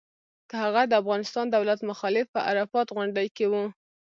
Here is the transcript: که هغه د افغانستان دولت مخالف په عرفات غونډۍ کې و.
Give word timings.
که 0.49 0.55
هغه 0.63 0.81
د 0.87 0.93
افغانستان 1.01 1.45
دولت 1.55 1.79
مخالف 1.91 2.25
په 2.35 2.39
عرفات 2.49 2.87
غونډۍ 2.95 3.27
کې 3.35 3.45
و. 3.51 3.53